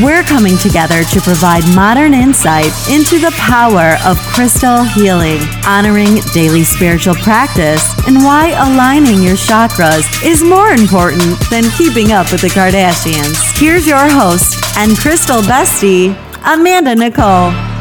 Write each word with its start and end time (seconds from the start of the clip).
We're 0.00 0.22
coming 0.22 0.56
together 0.56 1.04
to 1.04 1.20
provide 1.20 1.62
modern 1.76 2.14
insight 2.14 2.72
into 2.88 3.18
the 3.18 3.30
power 3.36 3.98
of 4.06 4.16
crystal 4.32 4.82
healing, 4.84 5.40
honoring 5.66 6.16
daily 6.32 6.64
spiritual 6.64 7.14
practice, 7.16 7.84
and 8.06 8.16
why 8.24 8.52
aligning 8.56 9.22
your 9.22 9.36
chakras 9.36 10.06
is 10.24 10.42
more 10.42 10.70
important 10.70 11.38
than 11.50 11.64
keeping 11.76 12.10
up 12.10 12.32
with 12.32 12.40
the 12.40 12.48
Kardashians. 12.48 13.36
Here's 13.60 13.86
your 13.86 14.08
host 14.08 14.64
and 14.78 14.96
crystal 14.96 15.42
bestie, 15.42 16.16
Amanda 16.42 16.94
Nicole. 16.94 17.71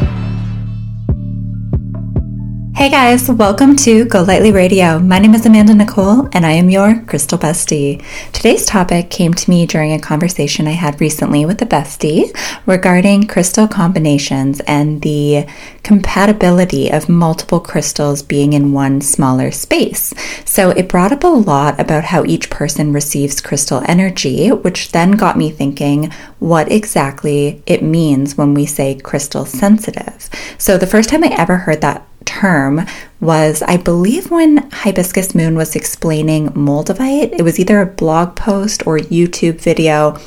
Hey 2.82 2.90
guys, 2.90 3.30
welcome 3.30 3.76
to 3.76 4.06
Go 4.06 4.24
Lightly 4.24 4.52
Radio. 4.52 4.98
My 4.98 5.20
name 5.20 5.36
is 5.36 5.46
Amanda 5.46 5.76
Nicole 5.76 6.28
and 6.34 6.44
I 6.44 6.54
am 6.54 6.68
your 6.68 7.00
crystal 7.04 7.38
bestie. 7.38 8.04
Today's 8.34 8.66
topic 8.66 9.12
came 9.12 9.36
to 9.36 9.50
me 9.52 9.68
during 9.68 9.94
a 9.94 10.00
conversation 10.00 10.68
I 10.68 10.72
had 10.72 11.00
recently 11.00 11.46
with 11.46 11.62
a 11.62 11.68
bestie 11.68 12.36
regarding 12.66 13.28
crystal 13.28 13.68
combinations 13.68 14.62
and 14.62 15.04
the 15.04 15.46
compatibility 15.84 16.92
of 16.92 17.08
multiple 17.08 17.60
crystals 17.60 18.24
being 18.24 18.54
in 18.54 18.74
one 18.74 19.00
smaller 19.00 19.52
space. 19.52 20.12
So 20.44 20.72
it 20.72 20.90
brought 20.90 21.12
up 21.12 21.24
a 21.24 21.28
lot 21.28 21.80
about 21.80 22.06
how 22.06 22.26
each 22.26 22.50
person 22.50 22.94
receives 22.94 23.42
crystal 23.42 23.84
energy, 23.86 24.48
which 24.48 24.92
then 24.92 25.12
got 25.12 25.38
me 25.38 25.52
thinking 25.52 26.12
what 26.40 26.72
exactly 26.72 27.62
it 27.68 27.84
means 27.84 28.40
when 28.40 28.56
we 28.56 28.66
say 28.66 28.96
crystal 28.96 29.46
sensitive. 29.46 30.32
So 30.58 30.80
the 30.80 30.88
first 30.88 31.10
time 31.10 31.24
I 31.24 31.28
ever 31.38 31.58
heard 31.58 31.82
that 31.82 32.08
term 32.42 32.86
was, 33.20 33.62
I 33.62 33.78
believe, 33.78 34.32
when 34.32 34.70
Hibiscus 34.72 35.36
Moon 35.36 35.56
was 35.56 35.76
explaining 35.76 36.50
Moldavite. 36.50 37.36
It 37.38 37.44
was 37.44 37.60
either 37.60 37.80
a 37.80 37.86
blog 37.86 38.36
post 38.36 38.88
or 38.88 38.98
YouTube 38.98 39.62
video. 39.62 40.18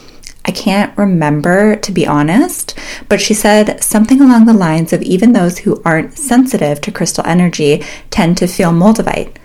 I 0.45 0.53
can't 0.53 0.97
remember, 0.97 1.75
to 1.75 1.91
be 1.91 2.07
honest, 2.07 2.74
but 3.09 3.21
she 3.21 3.35
said 3.35 3.83
something 3.83 4.21
along 4.21 4.47
the 4.47 4.53
lines 4.53 4.93
of 4.93 5.03
even 5.03 5.33
those 5.33 5.59
who 5.59 5.81
aren't 5.85 6.17
sensitive 6.19 6.81
to 6.81 6.93
crystal 6.93 7.25
energy 7.27 7.83
tend 8.11 8.37
to 8.39 8.47
feel 8.47 8.71
Moldavite. 8.71 9.37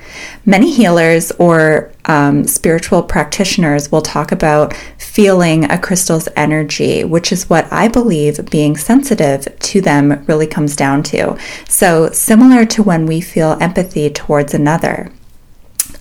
Many 0.46 0.72
healers 0.72 1.32
or 1.34 1.92
um, 2.06 2.46
spiritual 2.46 3.04
practitioners 3.04 3.92
will 3.92 4.02
talk 4.02 4.32
about 4.32 4.74
feeling 4.98 5.70
a 5.70 5.78
crystal's 5.78 6.28
energy, 6.36 7.04
which 7.04 7.32
is 7.32 7.50
what 7.50 7.72
I 7.72 7.88
believe 7.88 8.50
being 8.50 8.76
sensitive 8.76 9.48
to 9.60 9.82
them 9.82 10.26
really 10.28 10.48
comes 10.48 10.76
down 10.76 11.04
to. 11.04 11.38
So, 11.68 12.10
similar 12.12 12.66
to 12.66 12.84
when 12.84 13.06
we 13.06 13.22
feel 13.22 13.58
empathy 13.62 14.10
towards 14.10 14.54
another. 14.54 15.12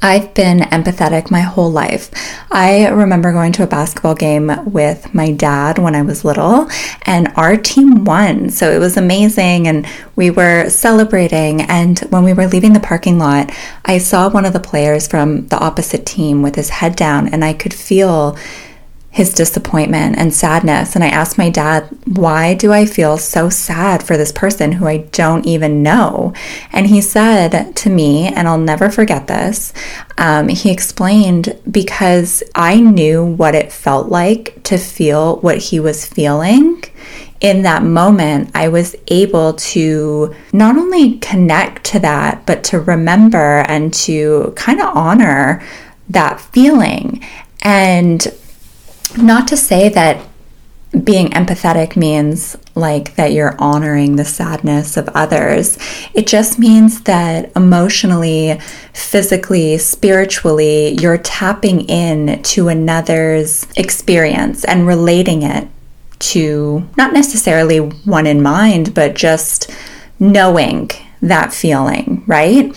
I've 0.00 0.32
been 0.34 0.60
empathetic 0.60 1.30
my 1.30 1.40
whole 1.40 1.72
life. 1.72 2.10
I 2.52 2.88
remember 2.88 3.32
going 3.32 3.52
to 3.52 3.64
a 3.64 3.66
basketball 3.66 4.14
game 4.14 4.52
with 4.64 5.12
my 5.12 5.32
dad 5.32 5.78
when 5.78 5.96
I 5.96 6.02
was 6.02 6.24
little, 6.24 6.68
and 7.02 7.32
our 7.34 7.56
team 7.56 8.04
won. 8.04 8.50
So 8.50 8.70
it 8.70 8.78
was 8.78 8.96
amazing, 8.96 9.66
and 9.66 9.86
we 10.14 10.30
were 10.30 10.68
celebrating. 10.68 11.62
And 11.62 11.98
when 12.10 12.22
we 12.22 12.32
were 12.32 12.46
leaving 12.46 12.74
the 12.74 12.80
parking 12.80 13.18
lot, 13.18 13.50
I 13.84 13.98
saw 13.98 14.30
one 14.30 14.44
of 14.44 14.52
the 14.52 14.60
players 14.60 15.08
from 15.08 15.48
the 15.48 15.58
opposite 15.58 16.06
team 16.06 16.42
with 16.42 16.54
his 16.54 16.70
head 16.70 16.94
down, 16.94 17.28
and 17.28 17.44
I 17.44 17.52
could 17.52 17.74
feel 17.74 18.36
his 19.10 19.32
disappointment 19.32 20.16
and 20.18 20.32
sadness. 20.32 20.94
And 20.94 21.02
I 21.02 21.08
asked 21.08 21.38
my 21.38 21.50
dad, 21.50 21.88
Why 22.06 22.54
do 22.54 22.72
I 22.72 22.84
feel 22.84 23.16
so 23.16 23.48
sad 23.48 24.02
for 24.02 24.16
this 24.16 24.32
person 24.32 24.72
who 24.72 24.86
I 24.86 24.98
don't 24.98 25.46
even 25.46 25.82
know? 25.82 26.34
And 26.72 26.86
he 26.86 27.00
said 27.00 27.74
to 27.76 27.90
me, 27.90 28.28
and 28.28 28.46
I'll 28.46 28.58
never 28.58 28.90
forget 28.90 29.26
this, 29.26 29.72
um, 30.18 30.48
he 30.48 30.70
explained, 30.70 31.58
Because 31.70 32.42
I 32.54 32.80
knew 32.80 33.24
what 33.24 33.54
it 33.54 33.72
felt 33.72 34.08
like 34.08 34.62
to 34.64 34.76
feel 34.76 35.36
what 35.36 35.58
he 35.58 35.80
was 35.80 36.06
feeling. 36.06 36.82
In 37.40 37.62
that 37.62 37.84
moment, 37.84 38.50
I 38.54 38.68
was 38.68 38.96
able 39.06 39.54
to 39.54 40.34
not 40.52 40.76
only 40.76 41.18
connect 41.18 41.84
to 41.86 42.00
that, 42.00 42.44
but 42.46 42.64
to 42.64 42.80
remember 42.80 43.64
and 43.68 43.94
to 43.94 44.52
kind 44.56 44.80
of 44.80 44.96
honor 44.96 45.62
that 46.08 46.40
feeling. 46.40 47.24
And 47.62 48.26
not 49.16 49.48
to 49.48 49.56
say 49.56 49.88
that 49.88 50.24
being 51.04 51.28
empathetic 51.30 51.96
means 51.96 52.56
like 52.74 53.14
that 53.16 53.32
you're 53.32 53.56
honoring 53.58 54.16
the 54.16 54.24
sadness 54.24 54.96
of 54.96 55.08
others. 55.10 55.76
It 56.14 56.26
just 56.26 56.58
means 56.58 57.02
that 57.02 57.52
emotionally, 57.54 58.58
physically, 58.94 59.76
spiritually, 59.78 60.96
you're 61.00 61.18
tapping 61.18 61.82
in 61.82 62.42
to 62.42 62.68
another's 62.68 63.66
experience 63.76 64.64
and 64.64 64.86
relating 64.86 65.42
it 65.42 65.68
to 66.20 66.88
not 66.96 67.12
necessarily 67.12 67.78
one 67.78 68.26
in 68.26 68.42
mind, 68.42 68.94
but 68.94 69.14
just 69.14 69.70
knowing 70.18 70.90
that 71.20 71.52
feeling, 71.52 72.24
right? 72.26 72.74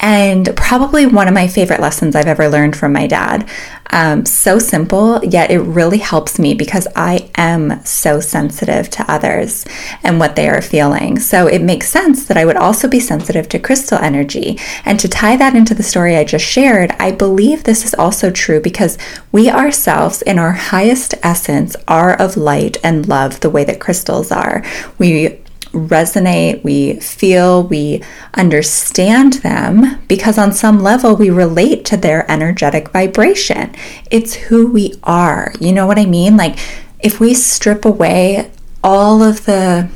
And 0.00 0.54
probably 0.56 1.06
one 1.06 1.28
of 1.28 1.34
my 1.34 1.48
favorite 1.48 1.80
lessons 1.80 2.14
I've 2.14 2.26
ever 2.26 2.48
learned 2.48 2.76
from 2.76 2.92
my 2.92 3.06
dad. 3.06 3.48
Um, 3.90 4.26
so 4.26 4.58
simple, 4.58 5.24
yet 5.24 5.50
it 5.50 5.60
really 5.60 5.98
helps 5.98 6.38
me 6.38 6.54
because 6.54 6.86
I 6.94 7.30
am 7.36 7.84
so 7.84 8.20
sensitive 8.20 8.90
to 8.90 9.10
others 9.10 9.64
and 10.02 10.20
what 10.20 10.36
they 10.36 10.48
are 10.48 10.60
feeling. 10.60 11.18
So 11.18 11.46
it 11.46 11.62
makes 11.62 11.88
sense 11.88 12.26
that 12.26 12.36
I 12.36 12.44
would 12.44 12.56
also 12.56 12.86
be 12.86 13.00
sensitive 13.00 13.48
to 13.48 13.58
crystal 13.58 13.98
energy. 13.98 14.58
And 14.84 15.00
to 15.00 15.08
tie 15.08 15.36
that 15.36 15.56
into 15.56 15.74
the 15.74 15.82
story 15.82 16.16
I 16.16 16.24
just 16.24 16.44
shared, 16.44 16.92
I 16.98 17.12
believe 17.12 17.64
this 17.64 17.84
is 17.84 17.94
also 17.94 18.30
true 18.30 18.60
because 18.60 18.98
we 19.32 19.50
ourselves, 19.50 20.22
in 20.22 20.38
our 20.38 20.52
highest 20.52 21.14
essence, 21.22 21.74
are 21.88 22.14
of 22.14 22.36
light 22.36 22.76
and 22.84 23.08
love 23.08 23.40
the 23.40 23.50
way 23.50 23.64
that 23.64 23.80
crystals 23.80 24.30
are. 24.30 24.62
We 24.98 25.40
resonate, 25.72 26.62
we 26.64 26.94
feel, 27.00 27.62
we 27.62 28.02
understand 28.34 29.34
them 29.34 30.00
because 30.08 30.38
on 30.38 30.52
some 30.52 30.80
level 30.80 31.16
we 31.16 31.30
relate 31.30 31.84
to 31.86 31.96
their 31.96 32.30
energetic 32.30 32.90
vibration. 32.90 33.74
It's 34.10 34.34
who 34.34 34.66
we 34.66 34.98
are. 35.02 35.52
You 35.60 35.72
know 35.72 35.86
what 35.86 35.98
I 35.98 36.06
mean? 36.06 36.36
Like 36.36 36.58
if 37.00 37.20
we 37.20 37.34
strip 37.34 37.84
away 37.84 38.50
all 38.82 39.22
of 39.22 39.44
the 39.44 39.88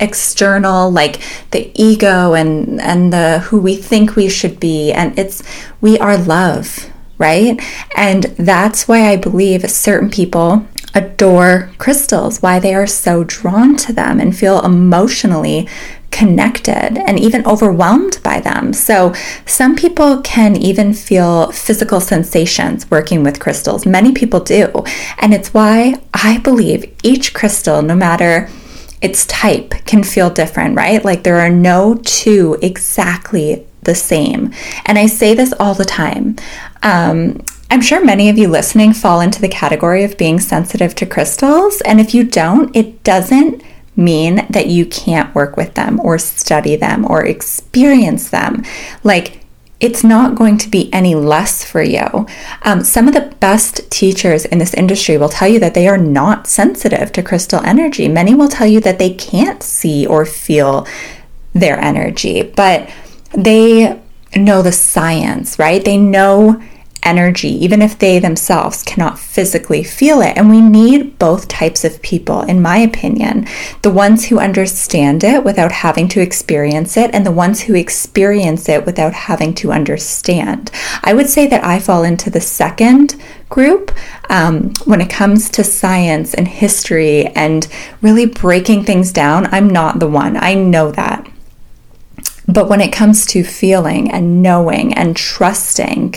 external 0.00 0.90
like 0.90 1.20
the 1.50 1.72
ego 1.74 2.34
and 2.34 2.80
and 2.80 3.12
the 3.12 3.40
who 3.40 3.58
we 3.60 3.74
think 3.74 4.14
we 4.14 4.28
should 4.28 4.60
be 4.60 4.92
and 4.92 5.18
it's 5.18 5.42
we 5.80 5.98
are 5.98 6.16
love 6.16 6.88
right 7.18 7.60
and 7.96 8.24
that's 8.38 8.86
why 8.86 9.08
i 9.08 9.16
believe 9.16 9.68
certain 9.68 10.08
people 10.08 10.64
adore 10.98 11.70
crystals, 11.78 12.42
why 12.42 12.58
they 12.58 12.74
are 12.74 12.86
so 12.86 13.24
drawn 13.24 13.76
to 13.76 13.92
them 13.92 14.20
and 14.20 14.36
feel 14.36 14.60
emotionally 14.64 15.68
connected 16.10 16.98
and 16.98 17.18
even 17.18 17.46
overwhelmed 17.46 18.18
by 18.22 18.40
them. 18.40 18.72
So, 18.72 19.14
some 19.46 19.76
people 19.76 20.20
can 20.22 20.56
even 20.56 20.92
feel 20.92 21.52
physical 21.52 22.00
sensations 22.00 22.90
working 22.90 23.22
with 23.22 23.40
crystals. 23.40 23.86
Many 23.86 24.12
people 24.12 24.40
do. 24.40 24.84
And 25.18 25.32
it's 25.32 25.54
why 25.54 26.00
I 26.12 26.38
believe 26.38 26.92
each 27.02 27.34
crystal, 27.34 27.82
no 27.82 27.94
matter 27.94 28.48
its 29.00 29.26
type, 29.26 29.70
can 29.84 30.02
feel 30.02 30.30
different, 30.30 30.76
right? 30.76 31.04
Like 31.04 31.22
there 31.22 31.38
are 31.38 31.50
no 31.50 32.00
two 32.02 32.58
exactly 32.62 33.64
the 33.82 33.94
same. 33.94 34.52
And 34.86 34.98
I 34.98 35.06
say 35.06 35.34
this 35.34 35.54
all 35.60 35.74
the 35.74 35.84
time. 35.84 36.36
Um, 36.82 37.44
I'm 37.70 37.82
sure 37.82 38.02
many 38.02 38.30
of 38.30 38.38
you 38.38 38.48
listening 38.48 38.94
fall 38.94 39.20
into 39.20 39.40
the 39.40 39.48
category 39.48 40.02
of 40.02 40.16
being 40.16 40.40
sensitive 40.40 40.94
to 40.96 41.06
crystals. 41.06 41.82
And 41.82 42.00
if 42.00 42.14
you 42.14 42.24
don't, 42.24 42.74
it 42.74 43.04
doesn't 43.04 43.62
mean 43.94 44.46
that 44.48 44.68
you 44.68 44.86
can't 44.86 45.34
work 45.34 45.56
with 45.56 45.74
them 45.74 46.00
or 46.00 46.18
study 46.18 46.76
them 46.76 47.04
or 47.04 47.26
experience 47.26 48.30
them. 48.30 48.64
Like, 49.04 49.44
it's 49.80 50.02
not 50.02 50.34
going 50.34 50.58
to 50.58 50.68
be 50.68 50.92
any 50.92 51.14
less 51.14 51.64
for 51.64 51.82
you. 51.82 52.26
Um, 52.62 52.82
some 52.82 53.06
of 53.06 53.14
the 53.14 53.32
best 53.38 53.88
teachers 53.90 54.44
in 54.44 54.58
this 54.58 54.74
industry 54.74 55.18
will 55.18 55.28
tell 55.28 55.46
you 55.46 55.60
that 55.60 55.74
they 55.74 55.86
are 55.86 55.98
not 55.98 56.46
sensitive 56.46 57.12
to 57.12 57.22
crystal 57.22 57.60
energy. 57.64 58.08
Many 58.08 58.34
will 58.34 58.48
tell 58.48 58.66
you 58.66 58.80
that 58.80 58.98
they 58.98 59.14
can't 59.14 59.62
see 59.62 60.06
or 60.06 60.24
feel 60.24 60.86
their 61.52 61.78
energy, 61.78 62.42
but 62.42 62.90
they 63.32 64.00
know 64.34 64.62
the 64.62 64.72
science, 64.72 65.58
right? 65.58 65.84
They 65.84 65.96
know 65.96 66.60
energy, 67.02 67.48
even 67.48 67.82
if 67.82 67.98
they 67.98 68.18
themselves 68.18 68.82
cannot 68.82 69.18
physically 69.18 69.82
feel 69.82 70.20
it. 70.20 70.36
And 70.36 70.50
we 70.50 70.60
need 70.60 71.18
both 71.18 71.48
types 71.48 71.84
of 71.84 72.02
people, 72.02 72.42
in 72.42 72.62
my 72.62 72.78
opinion 72.78 73.46
the 73.82 73.90
ones 73.90 74.26
who 74.26 74.38
understand 74.38 75.24
it 75.24 75.44
without 75.44 75.72
having 75.72 76.08
to 76.08 76.20
experience 76.20 76.96
it, 76.96 77.10
and 77.14 77.24
the 77.24 77.32
ones 77.32 77.62
who 77.62 77.74
experience 77.74 78.68
it 78.68 78.84
without 78.84 79.12
having 79.12 79.54
to 79.54 79.72
understand. 79.72 80.70
I 81.02 81.14
would 81.14 81.28
say 81.28 81.46
that 81.46 81.64
I 81.64 81.78
fall 81.78 82.04
into 82.04 82.30
the 82.30 82.40
second 82.40 83.16
group 83.48 83.92
um, 84.28 84.72
when 84.84 85.00
it 85.00 85.10
comes 85.10 85.48
to 85.50 85.64
science 85.64 86.34
and 86.34 86.46
history 86.46 87.26
and 87.28 87.66
really 88.02 88.26
breaking 88.26 88.84
things 88.84 89.12
down. 89.12 89.46
I'm 89.46 89.68
not 89.68 90.00
the 90.00 90.08
one, 90.08 90.36
I 90.36 90.54
know 90.54 90.90
that. 90.92 91.30
But 92.46 92.68
when 92.68 92.80
it 92.80 92.92
comes 92.92 93.26
to 93.26 93.44
feeling 93.44 94.10
and 94.10 94.42
knowing 94.42 94.94
and 94.94 95.14
trusting 95.14 96.14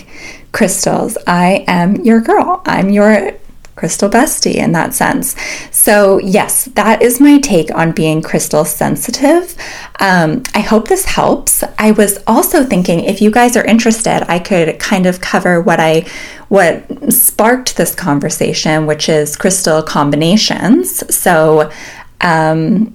crystals, 0.51 1.17
I 1.27 1.63
am 1.67 1.95
your 1.97 2.21
girl. 2.21 2.61
I'm 2.65 2.89
your 2.89 3.33
crystal 3.75 4.09
bestie 4.09 4.55
in 4.55 4.73
that 4.73 4.93
sense. 4.93 5.35
So, 5.71 6.19
yes, 6.19 6.65
that 6.75 7.01
is 7.01 7.19
my 7.19 7.39
take 7.39 7.73
on 7.73 7.93
being 7.93 8.21
crystal 8.21 8.63
sensitive. 8.63 9.55
Um, 9.99 10.43
I 10.53 10.59
hope 10.59 10.87
this 10.87 11.05
helps. 11.05 11.63
I 11.79 11.91
was 11.91 12.19
also 12.27 12.63
thinking 12.63 12.99
if 12.99 13.21
you 13.21 13.31
guys 13.31 13.57
are 13.57 13.65
interested, 13.65 14.29
I 14.29 14.39
could 14.39 14.77
kind 14.77 15.05
of 15.05 15.21
cover 15.21 15.61
what 15.61 15.79
I 15.79 16.05
what 16.49 16.83
sparked 17.11 17.77
this 17.77 17.95
conversation, 17.95 18.85
which 18.85 19.07
is 19.07 19.37
crystal 19.37 19.81
combinations. 19.81 21.15
So, 21.15 21.71
um, 22.19 22.93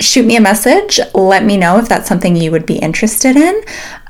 shoot 0.00 0.26
me 0.26 0.36
a 0.36 0.40
message. 0.40 1.00
Let 1.14 1.44
me 1.44 1.56
know 1.56 1.78
if 1.78 1.88
that's 1.88 2.08
something 2.08 2.36
you 2.36 2.50
would 2.50 2.66
be 2.66 2.76
interested 2.76 3.36
in. 3.36 3.62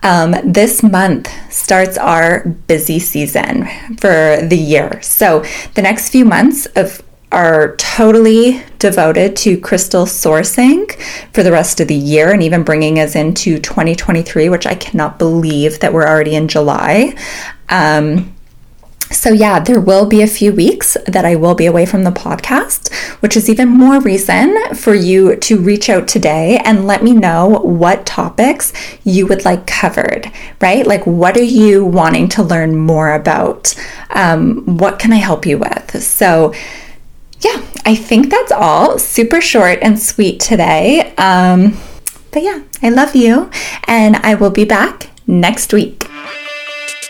Um, 0.03 0.35
this 0.45 0.83
month 0.83 1.29
starts 1.53 1.99
our 1.99 2.47
busy 2.47 2.99
season 2.99 3.67
for 3.99 4.39
the 4.43 4.57
year. 4.57 5.01
So 5.03 5.45
the 5.75 5.83
next 5.83 6.11
few 6.11 6.25
months 6.25 6.67
of 6.77 7.03
are 7.33 7.75
totally 7.77 8.63
devoted 8.79 9.35
to 9.35 9.59
crystal 9.59 10.05
sourcing 10.07 10.89
for 11.33 11.43
the 11.43 11.51
rest 11.51 11.81
of 11.81 11.89
the 11.89 11.95
year 11.95 12.33
and 12.33 12.45
even 12.45 12.63
bringing 12.63 13.01
us 13.01 13.17
into 13.17 13.59
2023, 13.59 14.49
which 14.49 14.67
I 14.67 14.77
cannot 14.77 15.19
believe 15.19 15.81
that 15.81 15.93
we're 15.93 16.07
already 16.07 16.37
in 16.37 16.47
July. 16.47 17.17
Um, 17.69 18.34
so, 19.25 19.33
yeah, 19.33 19.59
there 19.59 19.81
will 19.81 20.05
be 20.05 20.21
a 20.21 20.27
few 20.27 20.53
weeks 20.53 20.99
that 21.07 21.25
I 21.25 21.35
will 21.35 21.55
be 21.55 21.65
away 21.65 21.87
from 21.87 22.05
the 22.05 22.11
podcast, 22.11 22.93
which 23.23 23.39
is 23.39 23.49
even 23.49 23.71
more 23.71 23.99
reason 23.99 24.55
for 24.75 24.95
you 24.95 25.37
to 25.37 25.59
reach 25.59 25.89
out 25.89 26.07
today 26.07 26.61
and 26.63 26.87
let 26.87 27.03
me 27.03 27.13
know 27.13 27.59
what 27.63 28.05
topics 28.05 28.71
you 29.03 29.27
would 29.27 29.47
like 29.47 29.67
covered, 29.67 30.31
right? 30.61 30.87
Like, 30.87 31.07
what 31.07 31.39
are 31.39 31.43
you 31.43 31.87
wanting 31.87 32.29
to 32.37 32.43
learn 32.43 32.77
more 32.77 33.15
about? 33.15 33.75
Um, 34.11 34.77
what 34.77 34.99
can 34.99 35.11
I 35.11 35.17
help 35.17 35.47
you 35.47 35.57
with? 35.57 36.03
So, 36.03 36.53
yeah, 37.41 37.63
I 37.87 37.95
think 37.95 38.29
that's 38.29 38.53
all. 38.53 38.99
Super 38.99 39.41
short 39.41 39.79
and 39.81 39.99
sweet 39.99 40.39
today. 40.39 41.15
Um, 41.17 41.79
but 42.31 42.43
yeah, 42.43 42.63
I 42.83 42.91
love 42.91 43.17
you, 43.17 43.51
and 43.85 44.17
I 44.17 44.35
will 44.35 44.51
be 44.51 44.67
back 44.67 45.09
next 45.27 45.73
week. 45.73 46.04